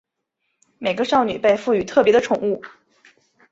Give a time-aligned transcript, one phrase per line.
[0.79, 2.63] 每个少女被赋与特别的宠物。